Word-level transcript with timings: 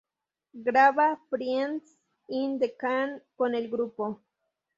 Graba 0.67 1.07
"Friends 1.29 1.85
In 2.39 2.57
The 2.57 2.69
Can" 2.75 3.21
con 3.37 3.53
el 3.53 3.69
grupo. 3.69 4.19